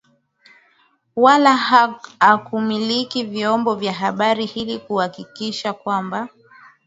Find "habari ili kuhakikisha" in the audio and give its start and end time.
3.93-5.73